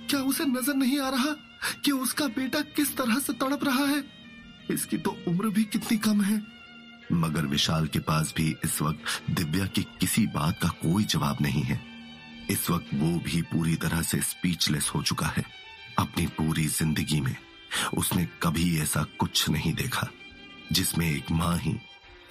क्या 0.10 0.20
उसे 0.22 0.46
नज़र 0.46 0.74
नहीं 0.74 1.00
आ 1.00 1.10
रहा 1.10 1.34
कि 1.86 1.92
उसका 1.92 2.28
बेटा 2.28 2.62
किस 2.76 2.96
तरह 2.98 3.20
से 3.20 3.34
तड़प 3.34 3.64
रहा 3.64 3.86
है? 3.86 4.04
इसकी 4.72 4.98
तो 4.98 5.16
उम्र 5.28 5.50
भी 5.50 5.64
कितनी 5.64 5.98
कम 5.98 6.22
है। 6.22 6.42
मगर 7.14 7.46
विशाल 7.46 7.88
के 7.88 8.00
पास 8.00 8.34
भी 8.38 8.56
इस 8.66 8.82
वक्त 8.82 9.32
दिव्या 9.32 9.66
की 9.66 9.82
किसी 10.00 10.28
बात 10.28 10.60
का 10.62 10.68
कोई 10.84 11.04
जवाब 11.04 11.38
नहीं 11.42 11.64
है। 11.64 11.82
इस 12.50 12.70
वक्त 12.70 12.94
वो 12.94 13.18
भी 13.20 13.42
पूरी 13.42 13.76
तरह 13.76 14.02
से 14.02 14.22
स्पीचलेस 14.22 14.92
हो 14.96 15.02
चुका 15.02 15.28
है। 15.28 15.44
अपनी 16.00 16.28
पूरी 16.28 16.66
ज़िंदगी 16.70 17.22
में 17.22 17.36
उसने 17.98 18.28
कभी 18.44 18.78
ऐसा 18.80 19.04
कुछ 19.20 19.50
नहीं 19.50 19.74
देखा। 19.74 20.08
जिसमें 20.72 21.10
एक 21.12 21.32
माँ 21.32 21.56
ही 21.58 21.76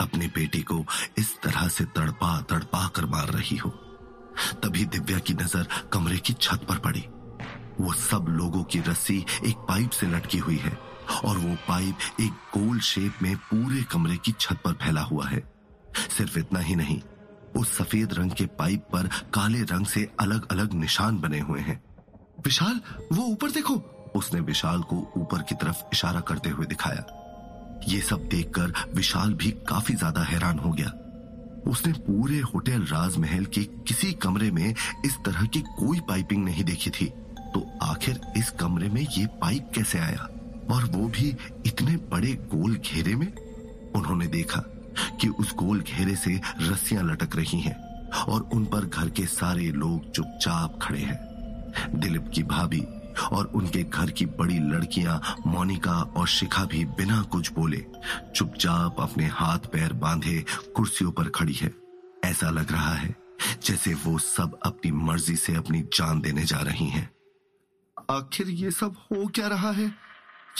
अपने 0.00 0.26
बेटे 0.26 0.59
को 0.62 0.85
इस 1.18 1.35
तरह 1.42 1.68
से 1.68 1.85
तड़पा 1.85 2.40
तड़पा 2.40 2.87
कर 2.88 3.06
मार 3.06 3.28
रही 3.28 3.56
हो। 3.56 3.70
तभी 4.62 4.85
दिव्या 4.85 5.18
की 5.18 5.35
नज़र 5.35 5.66
कमरे 5.92 6.18
की 6.18 6.32
छत 6.32 6.64
पर 6.68 6.78
पड़ी। 6.78 7.04
वो 7.80 7.92
सब 7.92 8.26
लोगों 8.28 8.62
की 8.64 8.80
रस्सी 8.80 9.25
एक 9.47 9.56
पाइप 9.68 9.90
से 9.90 10.06
लटकी 10.06 10.38
हुई 10.38 10.56
है 10.56 10.78
और 11.25 11.38
वो 11.38 11.54
पाइप 11.68 12.20
एक 12.20 12.32
गोल 12.56 12.80
शेप 12.80 13.23
में 13.23 13.37
पूरे 13.37 13.82
कमरे 13.82 14.16
की 14.16 14.32
छत 14.40 14.61
पर 14.64 14.73
फैला 14.73 15.02
हुआ 15.02 15.26
है। 15.28 15.42
सिर्फ़ 16.16 16.38
इतना 16.38 16.61
ही 16.61 16.76
नहीं 16.76 17.00
उस 17.56 17.76
सफ़ेद 17.76 18.12
रंग 18.14 18.32
के 18.32 18.47
पाइप 18.59 18.80
पर 18.92 19.09
काले 19.35 19.62
रंग 19.62 19.87
से 19.87 20.09
अलग 20.20 20.50
अलग 20.52 20.73
निशान 20.73 21.18
बने 21.18 21.40
हुए 21.40 21.61
हैं। 21.61 21.82
विशाल, 22.44 22.80
वो 23.12 23.25
ऊपर 23.25 23.50
देखो। 23.50 23.75
उसने 24.16 24.40
विशाल 24.40 24.82
को 24.82 25.12
ऊपर 25.16 25.42
की 25.42 25.54
तरफ़ 25.54 25.82
इशारा 25.92 26.20
करते 26.20 26.50
हुए 26.50 26.66
दिखाया। 26.66 27.19
ये 27.88 28.00
सब 28.00 28.28
देखकर 28.28 28.72
विशाल 28.94 29.34
भी 29.34 29.50
काफ़ी 29.68 29.94
ज़्यादा 29.94 30.22
हैरान 30.22 30.58
हो 30.58 30.72
गया। 30.72 30.92
उसने 31.70 31.92
पूरे 31.92 32.38
होटल 32.38 32.82
राजमहल 32.82 33.44
के 33.44 33.62
किसी 33.88 34.12
कमरे 34.12 34.50
में 34.50 34.75
इस 35.04 35.16
तरह 35.26 35.46
की 35.46 35.60
कोई 35.60 36.00
पाइपिंग 36.00 36.44
नहीं 36.44 36.64
देखी 36.64 36.90
थी। 36.90 37.06
तो 37.54 37.66
आखिर 37.82 38.20
इस 38.37 38.50
कमरे 38.50 38.88
में 38.88 39.06
ये 39.18 39.26
पाइप 39.26 39.70
कैसे 39.75 39.99
आया? 39.99 40.28
और 40.72 40.84
वो 40.84 41.08
भी 41.08 41.37
इतने 41.66 41.96
बड़े 41.96 42.32
गोल 42.54 42.76
घेरे 42.76 43.14
में? 43.14 43.32
उन्होंने 43.96 44.26
देखा 44.26 44.60
कि 45.20 45.28
उस 45.28 45.54
गोल 45.54 45.80
घेरे 45.80 46.16
से 46.16 46.40
रस्सियाँ 46.60 47.04
लटक 47.04 47.37
रही 47.37 47.60
हैं 47.60 47.75
और 48.28 48.49
उन 48.52 48.64
पर 48.64 48.84
घर 48.84 49.08
के 49.08 49.26
सारे 49.26 49.70
लोग 49.72 50.10
चुपचाप 50.12 50.78
खड़े 50.82 51.00
हैं। 51.00 51.18
दिलीप 51.94 52.30
की 52.34 52.42
भाभी 52.42 52.82
और 53.32 53.46
उनके 53.46 53.82
घर 53.82 54.10
की 54.10 54.26
बड़ी 54.26 54.58
लड़कियाँ 54.58 55.20
मोनिका 55.46 55.94
और 56.16 56.28
शिखा 56.28 56.64
भी 56.64 56.84
बिना 56.84 57.22
कुछ 57.22 57.52
बोले 57.52 57.84
चुपचाप 58.36 59.00
अपने 59.00 59.26
हाथ 59.26 59.58
पैर 59.58 59.92
बांधे 59.92 60.44
कुर्सियों 60.76 61.12
पर 61.12 61.28
खड़ी 61.28 61.52
है। 61.52 61.74
ऐसा 62.24 62.50
लग 62.50 62.72
रहा 62.72 62.94
है 62.94 63.14
जैसे 63.64 63.94
वो 63.94 64.18
सब 64.18 64.58
अपनी 64.62 64.90
मर्ज़ी 64.90 65.36
से 65.36 65.54
अपनी 65.54 65.82
जान 65.94 66.20
देने 66.20 66.44
जा 66.44 66.60
रही 66.60 66.88
हैं। 66.88 67.08
आखिर 68.10 68.48
ये 68.48 68.70
सब 68.70 68.96
हो 69.02 69.26
क्या 69.26 69.48
रहा 69.48 69.70
है? 69.70 69.86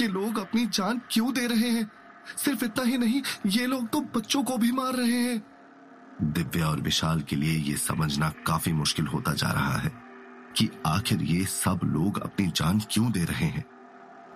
ये 0.01 0.09
लोग 0.09 0.39
अपनी 0.39 0.67
जान 0.67 1.01
क्यों 1.11 1.33
दे 1.35 1.47
रहे 1.47 1.71
हैं? 1.71 1.91
सिर्फ़ 2.37 2.65
इतना 2.65 2.85
ही 2.85 2.99
नहीं, 2.99 3.23
ये 3.47 3.67
लोग 3.67 3.89
तो 3.89 4.01
बच्चों 4.01 4.43
को 4.45 4.57
भी 4.59 4.73
मार 4.73 4.93
रहे 4.93 5.21
हैं। 5.21 5.43
दिव्या 6.23 6.69
और 6.69 6.81
विशाल 6.81 7.21
के 7.21 7.37
लिए 7.37 7.59
ये 7.59 7.77
समझना 7.77 8.29
काफ़ी 8.47 8.73
मुश्किल 8.73 9.07
होता 9.07 9.33
जा 9.33 9.51
रहा 9.51 9.77
है। 9.79 10.10
कि 10.61 10.69
आखिर 10.87 11.23
ये 11.23 11.45
सब 11.45 11.81
लोग 11.85 12.23
अपनी 12.23 12.47
जान 12.47 12.81
क्यों 12.91 13.13
दे 13.13 13.25
रहे 13.25 13.45
हैं? 13.45 13.65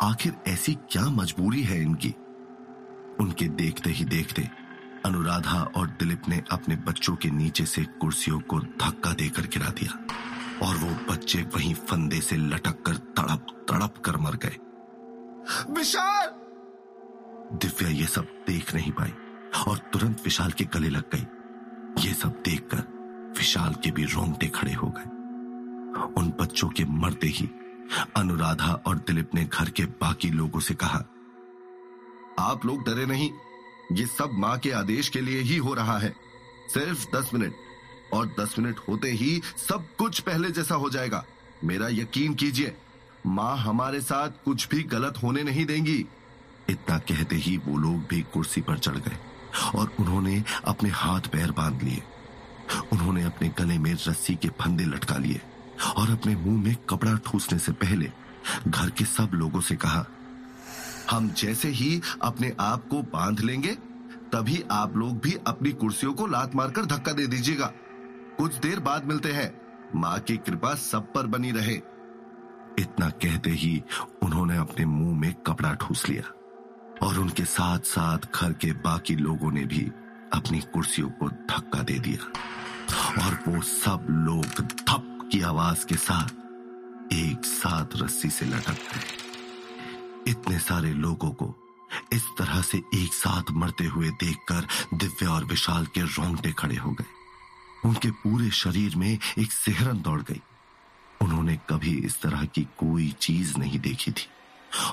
आखिर 0.03 0.37
ऐसी 0.47 0.75
क्या 0.75 1.05
मजबूरी 1.05 1.63
है 1.63 1.83
इनकी? 1.83 2.15
उनके 3.21 3.49
देखते 3.49 3.91
ही 3.91 4.05
देखते 4.05 4.51
अनुराधा 5.07 5.63
और 5.77 5.87
दिलीप 5.87 6.23
ने 6.29 6.43
अपने 6.51 6.77
बच्चों 6.77 7.17
के 7.17 7.31
नीचे 7.31 7.67
से 7.67 7.85
कुर्सियों 7.85 8.41
को 8.41 8.59
धक्का 8.59 9.13
देकर 9.13 9.43
गिरा 9.43 9.71
दिया 9.71 9.99
और 10.67 10.77
वो 10.77 11.13
बच्चे 11.13 11.43
वहीं 11.43 11.75
फंदे 11.75 12.21
से 12.21 12.37
लटक 12.37 12.83
कर 12.83 12.95
तड़प 12.95 13.67
तड़प 13.71 13.95
कर 14.05 14.17
मर 14.17 14.37
गए। 14.37 14.57
विशाल! 15.71 16.27
दिव्या 17.59 17.89
ये 17.89 18.07
सब 18.07 18.25
देख 18.47 18.75
नहीं 18.75 18.93
पाई 18.93 19.15
और 19.69 19.79
तुरंत 19.79 20.21
विशाल 20.25 20.51
के 20.51 20.65
गले 20.65 20.89
लग 20.89 21.05
गई। 21.15 21.27
ये 22.09 22.15
सब 22.15 22.43
देखकर 22.45 22.79
विशाल 23.39 23.75
के 23.75 23.91
भी 23.91 24.05
रोंगटे 24.05 24.47
खड़े 24.47 24.73
हो 24.73 24.87
गए। 24.87 25.24
उन 25.95 26.33
बच्चों 26.41 26.69
के 26.69 26.85
मरते 26.85 27.27
ही 27.27 27.51
अनुराधा 28.17 28.73
और 28.87 28.97
दिलीप 28.97 29.35
ने 29.35 29.45
घर 29.45 29.71
के 29.71 29.85
बाकी 29.85 30.31
लोगों 30.31 30.61
से 30.61 30.75
कहा, 30.75 31.05
आप 32.39 32.67
लोग 32.67 32.87
डरे 32.87 33.07
नहीं। 33.07 33.31
ये 33.93 34.07
सब 34.07 34.31
माँ 34.33 34.59
के 34.59 34.71
आदेश 34.71 35.09
के 35.09 35.21
लिए 35.21 35.41
ही 35.41 35.57
हो 35.57 35.75
रहा 35.75 35.99
है। 35.99 36.15
सिर्फ़ 36.75 37.17
दस 37.17 37.31
मिनट। 37.35 37.55
और 38.13 38.35
दस 38.41 38.59
मिनट 38.59 38.77
होते 38.89 39.11
ही 39.11 39.41
सब 39.69 39.87
कुछ 39.99 40.21
पहले 40.21 40.51
जैसा 40.51 40.75
हो 40.75 40.91
जाएगा। 40.91 41.25
मेरा 41.65 41.89
यकीन 41.89 42.35
कीजिए, 42.35 42.77
माँ 43.27 43.57
हमारे 43.57 44.01
साथ 44.01 44.31
कुछ 44.45 44.69
भी 44.69 44.83
गलत 44.83 45.15
होने 45.23 45.43
नहीं 45.43 45.67
देंगी। 45.67 46.07
इतना 46.71 46.99
कहते 46.99 47.37
ही 47.37 47.57
वो 47.57 47.77
लोग 47.77 47.97
भी 47.97 48.21
कुर्सी 48.23 48.61
पर 48.61 48.79
चढ़ 48.79 48.97
गए 48.97 49.19
और 49.75 49.93
उन्होंने 50.01 50.45
अपने 50.65 50.91
हाथ 50.91 51.21
पैर 51.21 51.51
बाँध 51.51 51.83
लिए। 51.83 52.03
उन्होंने 52.93 53.23
अपने 53.23 53.49
गले 53.49 53.79
में 53.79 53.95
रस्सी 53.95 54.35
के 54.35 54.49
फंदे 54.49 54.85
लटका 54.85 55.17
लिए। 55.17 55.41
और 55.97 56.11
अपने 56.11 56.37
मुँह 56.37 56.65
में 56.65 56.77
कपड़ा 56.89 57.15
ठूसने 57.17 57.59
से 57.59 57.73
पहले 57.73 58.11
घर 58.69 58.91
के 58.91 59.05
सब 59.05 59.31
लोगों 59.35 59.61
से 59.61 59.77
कहा, 59.77 60.05
हम 61.11 61.31
जैसे 61.31 61.69
ही 61.69 62.01
अपने 62.23 62.53
आप 62.61 62.89
को 62.89 63.03
बाँध 63.03 63.41
लेंगे, 63.41 63.75
तभी 64.33 64.65
आप 64.71 64.97
लोग 64.97 65.21
भी 65.21 65.37
अपनी 65.47 65.73
कुर्सियों 65.73 66.13
को 66.15 66.27
लात 66.27 66.55
मारकर 66.55 66.85
धक्का 66.85 67.13
दे 67.13 67.27
दीजिएगा। 67.27 67.73
कुछ 68.39 68.55
देर 68.55 68.81
बाद 68.81 69.05
मिलते 69.05 69.33
हैं। 69.33 69.61
माँ 69.97 70.19
की 70.19 70.37
कृपा 70.37 70.75
सब 70.75 71.13
पर 71.13 71.27
बनी 71.27 71.51
रहे। 71.51 71.75
इतना 72.79 73.11
कहते 73.11 73.51
ही 73.51 73.83
उन्होंने 74.23 74.57
अपने 74.57 74.85
मुँह 74.85 75.19
में 75.21 75.35
कपड़ा 75.35 75.75
ठूस 75.75 76.09
लिया 76.09 76.23
और 77.07 77.19
उनके 77.19 77.45
साथ 77.45 77.79
साथ 77.79 78.19
घर 78.35 78.53
के 78.53 78.73
बाकी 78.73 79.15
लोगों 79.17 79.53
ने 79.53 79.65
भी 79.65 79.91
अपनी 80.33 80.61
कुर्सियों 80.61 81.11
को 81.11 81.29
धक्का 81.29 81.83
दे 81.83 81.99
दिया 81.99 83.27
और 83.27 83.39
वो 83.49 83.63
सब 83.63 84.07
लोग 84.11 84.67
धप 84.67 85.14
की 85.35 85.41
आवाज़ 85.41 85.87
के 85.87 85.95
साथ 85.95 87.13
एक 87.13 87.45
साथ 87.45 87.97
रस्सी 87.97 88.29
से 88.31 88.47
लटक 88.47 88.73
गए 88.73 90.31
इतने 90.31 90.59
सारे 90.59 90.93
लोगों 90.95 91.31
को 91.31 91.55
इस 92.13 92.23
तरह 92.39 92.63
से 92.63 92.79
एक 92.79 93.15
साथ 93.15 93.51
मरते 93.51 93.85
हुए 93.85 94.11
देखकर 94.11 94.67
दिव्या 94.97 95.31
और 95.31 95.45
विशाल 95.45 95.87
के 95.87 96.01
रोंगटे 96.01 96.53
खड़े 96.53 96.77
हो 96.77 96.93
गए। 96.93 97.05
उनके 97.85 98.11
पूरे 98.11 98.51
शरीर 98.51 98.97
में 98.97 99.19
एक 99.39 99.53
सिहरन 99.53 100.03
दौड़ 100.03 100.23
गई। 100.23 100.41
उन्होंने 101.21 101.59
कभी 101.69 101.99
इस 101.99 102.21
तरह 102.21 102.45
की 102.45 102.63
कोई 102.63 103.15
चीज़ 103.21 103.59
नहीं 103.59 103.79
देखी 103.79 104.13
थी 104.13 104.29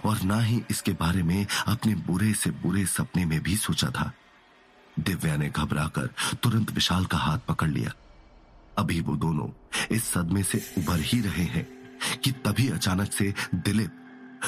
और 0.06 0.22
ना 0.22 0.40
ही 0.42 0.62
इसके 0.72 0.92
बारे 0.92 1.24
में 1.24 1.46
अपने 1.68 1.96
बुरे 1.96 2.34
से 2.34 2.50
बुरे 2.50 2.86
सपने 2.86 3.26
में 3.26 3.42
भी 3.44 3.56
सोचा 3.58 3.90
था। 3.90 4.12
दिव्या 5.00 5.38
ने 5.38 5.50
घबराकर 5.50 6.14
तुरंत 6.44 6.72
विशाल 6.72 7.06
का 7.06 7.18
हाथ 7.18 7.38
पकड़ 7.38 7.70
लिया। 7.70 7.92
अभी 8.82 9.00
वो 9.02 9.16
दोनों 9.16 9.50
इस 9.92 10.04
सदमे 10.04 10.44
से 10.44 10.62
उभर 10.78 11.00
ही 11.00 11.22
रहे 11.22 11.44
हैं 11.44 11.68
कि 12.24 12.32
तभी 12.32 12.70
अचानक 12.70 13.12
से 13.12 13.34
दिलीप, 13.56 13.92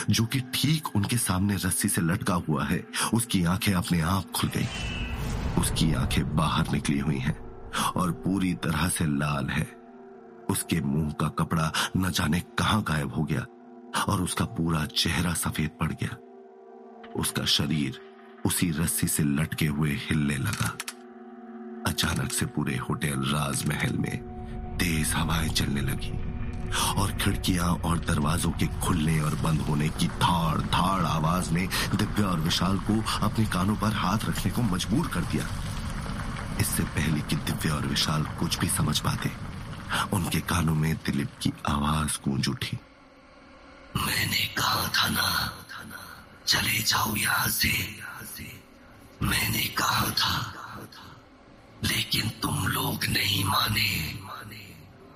जो 0.09 0.25
कि 0.25 0.39
ठीक 0.53 0.95
उनके 0.95 1.17
सामने 1.17 1.55
रस्सी 1.55 1.89
से 1.89 2.01
लटका 2.01 2.33
हुआ 2.47 2.63
है, 2.65 2.83
उसकी 3.13 3.43
आँखें 3.45 3.73
अपने 3.73 4.01
आप 4.01 4.31
खुल 4.31 4.49
गई। 4.49 4.67
उसकी 5.61 5.93
आँखें 5.93 6.35
बाहर 6.35 6.71
निकली 6.71 6.99
हुई 6.99 7.17
हैं 7.17 7.37
और 7.95 8.11
पूरी 8.11 8.53
तरह 8.53 8.87
से 8.89 9.05
लाल 9.05 9.49
है। 9.49 9.67
उसके 10.49 10.79
मुँह 10.81 11.11
का 11.11 11.27
कपड़ा 11.27 11.71
न 11.97 12.09
जाने 12.11 12.39
कहाँ 12.57 12.81
गायब 12.83 13.13
हो 13.13 13.23
गया 13.23 13.45
और 14.07 14.21
उसका 14.21 14.45
पूरा 14.45 14.85
चेहरा 14.85 15.33
सफ़ेद 15.33 15.69
पड़ 15.79 15.91
गया। 15.91 16.17
उसका 17.15 17.45
शरीर 17.45 17.99
उसी 18.45 18.69
रस्सी 18.71 19.07
से 19.07 19.23
लटके 19.23 19.65
हुए 19.65 19.91
हिलने 20.01 20.37
लगा। 20.37 20.77
अचानक 21.87 22.31
से 22.31 22.45
पूरे 22.45 22.77
होटल 22.77 23.23
राजमहल 23.31 23.97
में 23.97 24.17
तेज 24.79 25.11
हवाएँ 25.13 25.49
चलने 25.49 25.81
लगी 25.81 26.11
और 27.01 27.11
खिड़कियाँ 27.21 27.69
और 27.85 27.99
दरवाजों 27.99 28.51
के 28.51 28.67
खुलने 28.81 29.19
और 29.21 29.35
बंद 29.35 29.61
होने 29.61 29.89
की 29.89 30.07
धाड़ 30.07 30.61
धाड़ 30.61 31.05
आवाज़ 31.05 31.51
ने 31.51 31.67
दिव्या 31.95 32.27
और 32.27 32.39
विशाल 32.39 32.77
को 32.79 33.01
अपने 33.25 33.45
कानों 33.45 33.75
पर 33.75 33.93
हाथ 33.93 34.25
रखने 34.25 34.51
को 34.51 34.61
मजबूर 34.61 35.07
कर 35.07 35.21
दिया। 35.21 35.47
इससे 36.59 36.83
पहले 36.83 37.19
कि 37.19 37.35
दिव्या 37.35 37.73
और 37.73 37.85
विशाल 37.87 38.23
कुछ 38.39 38.59
भी 38.59 38.67
समझ 38.67 38.99
पाते, 38.99 39.31
उनके 40.13 40.39
कानों 40.39 40.75
में 40.75 40.93
दिलीप 40.95 41.29
की 41.41 41.53
आवाज़ 41.69 42.17
गूंज 42.25 42.49
उठी। 42.49 42.77
मैंने 43.97 44.45
कहा 44.57 44.87
था 44.87 45.09
ना, 45.09 45.27
चले 46.47 46.79
जाओ 46.79 47.15
यहाँ 47.15 47.47
से। 47.47 47.71
मैंने 49.23 49.65
कहा 49.77 50.09
था 50.11 50.52
लेकिन 51.83 52.29
तुम 52.41 52.67
लोग 52.67 53.05
नहीं 53.09 53.43
माने। 53.43 53.91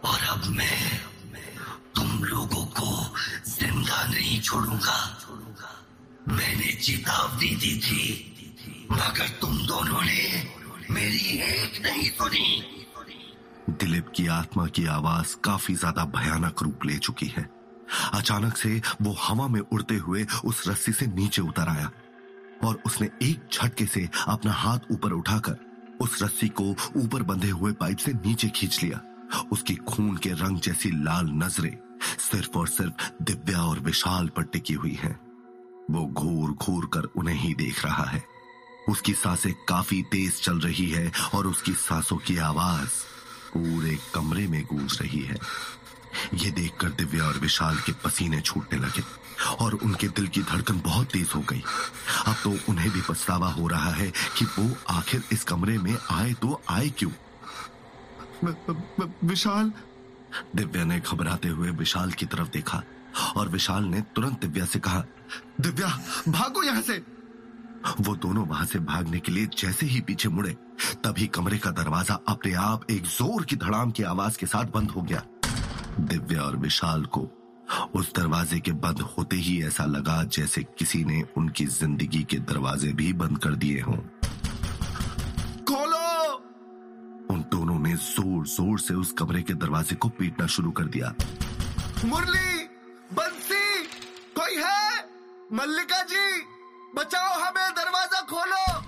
और 0.06 0.20
अब 0.30 0.46
मैं 0.56 1.00
तुम 1.96 2.24
लोगों 2.24 2.66
को 2.80 2.90
ज़िंदा 3.48 4.04
नहीं 4.06 4.40
छोड़ूँगा। 4.42 5.00
मैंने 6.28 6.72
चेतावनी 6.76 7.50
दी 7.56 7.76
थी, 7.80 8.88
मगर 8.92 9.28
तुम 9.42 9.58
दोनों 9.68 10.02
ने 10.02 10.44
मेरी 10.92 11.38
एक 11.44 11.82
नहीं 11.86 12.10
सुनी। 12.10 12.64
दिलीप 13.70 14.12
की 14.16 14.28
आत्मा 14.28 14.66
की 14.68 14.86
आवाज़ 14.88 15.36
काफ़ी 15.44 15.76
ज़्यादा 15.76 16.06
भयानक 16.16 16.64
रूप 16.64 16.86
ले 16.86 16.98
चुकी 17.00 17.28
है। 17.28 17.50
अचानक 18.14 18.58
से 18.58 18.82
वो 19.02 19.16
हवा 19.20 19.48
में 19.48 19.60
उड़ते 19.62 19.96
हुए 19.98 20.26
उस 20.46 20.64
रस्सी 20.68 20.92
से 20.92 21.06
नीचे 21.08 21.42
उतर 21.42 21.70
आया 21.70 21.92
और 22.64 22.82
उसने 22.86 23.10
एक 23.22 23.48
झटके 23.54 23.86
से 23.86 24.08
अपना 24.28 24.52
हाथ 24.54 24.92
ऊपर 24.92 25.12
उठाकर 25.14 25.58
उस 26.02 26.22
रस्सी 26.24 26.48
को 26.48 26.76
ऊपर 26.96 27.24
बंधे 27.24 27.50
हुए 27.50 27.72
पाइप 27.72 27.98
से 27.98 28.14
नीचे 28.14 28.50
खींच 28.50 28.84
लिया। 28.84 29.02
उसकी 29.52 29.76
खून 29.76 30.18
के 30.18 30.30
रंग 30.30 30.60
जैसी 30.60 30.90
लाल 31.04 31.28
नज़रें 31.28 31.78
सिर्फ़ 32.20 32.58
और 32.58 32.68
सिर्फ़ 32.68 33.24
दिव्या 33.24 33.62
और 33.62 33.80
विशाल 33.80 34.28
पर 34.28 34.44
टिकी 34.44 34.74
हुई 34.74 34.94
हैं। 34.94 35.20
वो 35.92 36.06
घूर 36.06 36.52
घूर 36.52 36.86
कर 36.86 37.04
उन्हें 37.04 37.36
ही 37.36 37.54
देख 37.54 37.86
रहा 37.86 38.04
है। 38.04 38.24
उसकी 38.90 39.14
साँसें 39.14 39.54
काफ़ी 39.68 40.02
तेज 40.02 40.42
चल 40.42 40.60
रही 40.60 40.90
है 40.90 41.12
और 41.36 41.48
उसकी 41.48 41.74
सांसों 41.74 42.18
की 42.18 42.38
आवाज़ 42.38 42.90
पूरे 43.54 43.98
कमरे 44.14 44.48
में 44.48 44.64
गूंज 44.64 45.00
रही 45.02 45.22
है। 45.22 45.38
ये 46.34 46.52
देखकर 46.52 46.90
दिव्या 46.90 47.24
और 47.24 47.38
विशाल 47.38 47.76
के 47.76 47.92
पसीने 47.92 48.42
छूटने 48.42 48.80
लगे 48.80 49.04
और 49.60 49.74
उनके 49.74 50.08
दिल 50.08 50.28
की 50.28 50.42
धड़कन 50.42 50.82
बहुत 50.82 51.08
तेज 51.08 51.30
हो 51.36 51.42
गई। 51.42 51.64
अब 52.28 52.36
तो 52.44 52.52
उन्हें 52.70 52.90
भी 52.92 53.02
पछतावा 53.10 53.50
हो 53.52 53.68
रहा 53.68 53.92
है 53.92 54.12
कि 54.38 54.46
वो 54.46 54.70
आखिर 54.90 55.24
इस 55.32 55.44
कमरे 55.44 55.78
में 55.78 55.98
आए 56.12 56.34
तो 56.42 56.62
आए 56.70 56.90
क्यों? 57.00 57.12
विशाल? 59.28 59.72
दिव्या 60.56 60.84
ने 60.84 61.00
घबराते 61.00 61.48
हुए 61.48 61.70
विशाल 61.72 62.12
की 62.12 62.26
तरफ़ 62.26 62.50
देखा 62.54 62.82
और 63.38 63.50
विशाल 63.50 63.84
ने 63.84 64.02
तुरंत 64.16 64.40
दिव्या 64.42 64.66
से 64.66 64.80
कहा 64.80 65.04
दिव्या 65.62 65.88
भागो 66.28 66.64
यहाँ 66.64 66.82
से! 66.82 66.98
वो 68.02 68.16
दोनों 68.16 68.46
वहाँ 68.48 68.66
से 68.66 68.80
भागने 68.80 69.20
के 69.20 69.32
लिए 69.32 69.46
जैसे 69.58 69.86
ही 69.86 70.02
पीछे 70.02 70.30
मुड़े 70.30 70.52
तभी 71.04 71.28
कमरे 71.28 71.58
का 71.58 71.72
दरवाज़ा 71.72 72.20
अपने 72.28 72.54
आप 72.54 72.92
एक 72.92 73.06
ज़ोर 73.08 73.46
की 73.46 73.56
धड़ाम 73.56 73.92
की 73.92 74.04
आवाज़ 74.04 74.38
के 74.38 74.46
साथ 74.46 74.66
बंद 74.66 74.92
हो 74.92 75.02
गया। 75.02 75.22
दिव्या 76.00 76.42
और 76.42 76.56
विशाल 76.58 77.06
को 77.06 77.22
उस 77.96 78.14
दरवाजे 78.16 78.60
के 78.60 78.72
बंद 78.72 79.02
होते 79.02 79.36
ही 79.36 79.64
ऐसा 79.64 79.86
लगा 79.86 80.24
जैसे 80.24 80.64
किसी 80.64 81.04
ने 81.06 81.24
उनकी 81.38 81.66
ज़िंदगी 81.66 82.24
के 82.24 82.38
दरवाजे 82.38 82.94
भी 82.94 83.14
बंद 83.14 83.38
कर 83.38 83.56
दिए 83.56 83.82
हों। 83.82 83.98
खोलो! 85.64 86.34
उन 87.34 87.42
दोनों 87.42 87.80
ने 87.80 87.96
ज़ोर 87.96 88.48
ज़ोर 88.48 88.80
से 88.80 88.94
उस 88.94 89.12
कमरे 89.12 89.42
के 89.42 89.54
दरवाजे 89.54 89.96
को 89.96 90.10
पीटना 90.10 90.48
शुरू 90.48 90.72
कर 90.72 90.84
दिया। 90.84 91.14
मुरली! 92.06 92.64
बंसी! 93.14 93.84
कोई 94.38 94.56
है? 94.56 95.10
मल्लिका 95.54 96.02
जी! 96.04 96.42
बचाओ 96.96 97.40
हमें 97.40 97.72
दरवाज़ा 97.72 98.22
खोलो! 98.22 98.82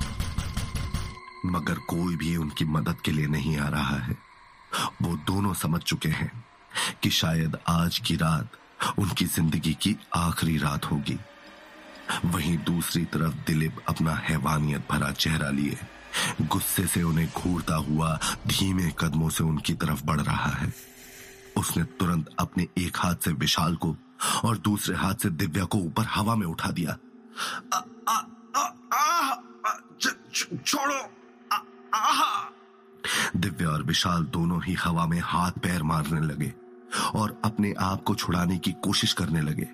मगर 1.45 1.73
कोई 1.73 2.15
भी 2.15 2.35
उनकी 2.35 2.65
मदद 2.65 3.01
के 3.05 3.11
लिए 3.11 3.27
नहीं 3.27 3.57
आ 3.57 3.67
रहा 3.69 3.97
है। 3.97 4.17
वो 5.01 5.15
दोनों 5.15 5.53
समझ 5.53 5.81
चुके 5.81 6.09
हैं 6.09 6.45
कि 7.03 7.09
शायद 7.09 7.57
आज 7.69 7.99
की 7.99 8.15
रात 8.15 8.51
उनकी 8.99 9.25
ज़िंदगी 9.25 9.73
की 9.73 9.95
आखिरी 10.15 10.57
रात 10.57 10.85
होगी। 10.85 11.19
वहीं 12.25 12.57
दूसरी 12.57 13.05
तरफ़ 13.05 13.33
दिलीप 13.47 13.75
अपना 13.89 14.13
हैवानियत 14.13 14.87
भरा 14.91 15.11
चेहरा 15.11 15.49
लिए। 15.49 15.77
गुस्से 16.41 16.87
से 16.87 17.03
उन्हें 17.03 17.29
घूरता 17.37 17.75
हुआ 17.75 18.19
धीमे 18.47 18.91
कदमों 18.99 19.29
से 19.29 19.43
उनकी 19.43 19.73
तरफ़ 19.73 20.03
बढ़ 20.03 20.21
रहा 20.21 20.49
है। 20.49 20.73
उसने 21.57 21.83
तुरंत 21.83 22.29
अपने 22.39 22.67
एक 22.77 22.97
हाथ 22.97 23.15
से 23.15 23.31
विशाल 23.31 23.75
को 23.75 23.95
और 24.45 24.57
दूसरे 24.57 24.95
हाथ 24.95 25.13
से 25.13 25.29
दिव्या 25.29 25.65
को 25.65 25.77
ऊपर 25.77 26.05
हवा 26.05 26.35
में 26.35 26.47
उठा 26.47 26.71
दिया। 26.71 26.97
छोड़ो। 30.65 30.99
दिव्या 33.35 33.69
और 33.69 33.83
विशाल 33.83 34.23
दोनों 34.23 34.63
ही 34.63 34.73
हवा 34.73 35.05
में 35.05 35.19
हाथ 35.23 35.51
पैर 35.51 35.83
मारने 35.83 36.21
लगे। 36.21 36.53
और 37.15 37.41
अपने 37.45 37.73
आप 37.79 38.03
को 38.03 38.15
छुड़ाने 38.15 38.57
की 38.57 38.71
कोशिश 38.71 39.13
करने 39.13 39.41
लगे। 39.41 39.67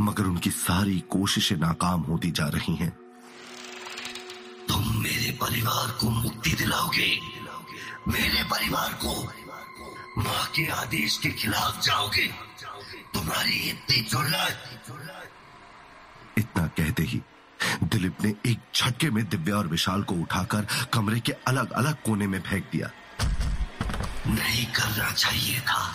मगर 0.00 0.24
उनकी 0.24 0.50
सारी 0.50 0.98
कोशिशें 1.00 1.56
नाकाम 1.56 2.00
होती 2.00 2.30
जा 2.30 2.46
रही 2.48 2.74
हैं। 2.74 2.90
तुम 4.68 5.02
मेरे 5.02 5.30
परिवार 5.32 5.90
को 5.90 6.10
मुक्ति 6.10 6.52
दिलाओगे। 6.52 7.18
मेरे 8.08 8.44
परिवार 8.44 8.92
को 9.04 9.32
माँ 10.18 10.46
के 10.46 10.66
आदेश 10.66 11.18
के 11.18 11.30
खिलाफ 11.30 11.82
जाओगे। 11.82 12.26
तुम्हारी 13.14 13.56
इतनी 13.70 14.00
जुर्रत 14.00 14.64
इतना 16.38 16.66
कहते 16.66 17.02
ही 17.02 17.20
दिलीप 17.84 18.16
ने 18.24 18.34
एक 18.46 18.58
झटके 18.74 19.10
में 19.10 19.28
दिव्या 19.28 19.56
और 19.56 19.66
विशाल 19.66 20.02
को 20.02 20.14
उठाकर 20.14 20.66
कमरे 20.92 21.20
के 21.20 21.32
अलग 21.32 21.70
अलग 21.70 22.02
कोने 22.02 22.26
में 22.26 22.40
फेंक 22.40 22.64
दिया। 22.72 22.90
नहीं 24.26 24.66
करना 24.66 25.10
चाहिए 25.10 25.60
था। 25.60 25.94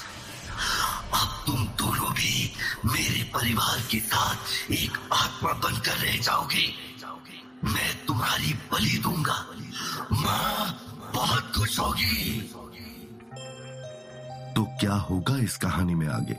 अब 1.16 1.44
तुम 1.46 1.68
दोनों 1.68 2.14
भी 2.14 2.54
मेरे 2.86 3.24
परिवार 3.24 3.80
के 3.92 4.00
साथ 4.00 4.36
एक 4.72 5.10
आत्मा 5.14 5.54
बनकर 5.54 5.98
रह 5.98 6.18
जाओगे। 6.18 6.74
मैं 7.64 8.06
तुम्हारी 8.06 8.54
बलि 8.54 8.98
दूँगा। 8.98 9.48
माँ, 10.14 10.84
बहुत 11.16 11.54
खुश 11.56 11.80
होगी। 11.80 12.42
तो 14.56 14.64
क्या 14.80 14.94
होगा 14.94 15.38
इस 15.38 15.58
कहानी 15.58 15.96
में 15.96 16.08
आगे? 16.08 16.34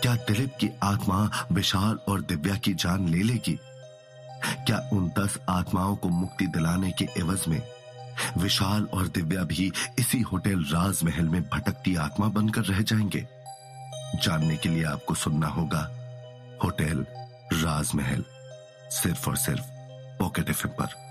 क्या 0.00 0.14
दिलीप 0.14 0.52
की 0.60 0.68
आत्मा 0.82 1.46
विशाल 1.52 1.98
और 2.08 2.20
दिव्या 2.20 2.54
की 2.54 2.74
जान 2.74 3.08
ले 3.08 3.22
लेगी? 3.22 3.58
क्या 4.44 4.90
उन 4.92 5.08
दस 5.18 5.38
आत्माओं 5.50 5.96
को 5.96 6.08
मुक्ति 6.08 6.46
दिलाने 6.46 6.90
के 6.90 7.08
एवज 7.18 7.44
में 7.48 7.62
विशाल 8.38 8.84
और 8.84 9.08
दिव्या 9.08 9.42
भी 9.42 9.72
इसी 9.98 10.20
होटल 10.20 10.64
राजमहल 10.64 11.24
में 11.24 11.42
भटकती 11.42 11.96
आत्मा 11.96 12.26
बनकर 12.28 12.62
रह 12.62 12.80
जाएँगे? 12.80 13.37
जानने 14.14 14.56
के 14.56 14.68
लिए 14.68 14.84
आपको 14.84 15.14
सुनना 15.14 15.46
होगा 15.46 15.80
होटल 16.64 17.06
राजमहल 17.52 18.24
सिर्फ़ 18.90 19.28
और 19.28 19.36
सिर्फ़ 19.36 19.62
पॉकेट 20.18 20.50
एफ़ 20.50 20.66
पर। 20.66 21.07